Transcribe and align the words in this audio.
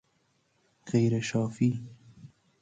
غیر 0.87 1.19
شافی 1.19 1.83